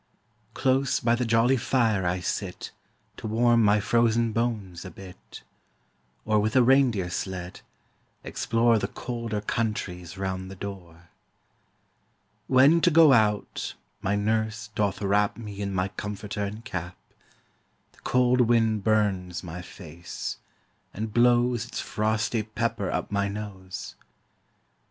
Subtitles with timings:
[0.55, 2.71] Close by the jolly fire I sit
[3.17, 5.43] To warm my frozen bones a bit;
[6.25, 7.61] Or with a reindeer sled,
[8.23, 11.09] explore The colder countries round the door.
[12.47, 16.97] When to go out, my nurse doth wrap Me in my comforter and cap;
[17.91, 20.37] The cold wind burns my face,
[20.95, 23.93] and blows Its frosty pepper up my nose.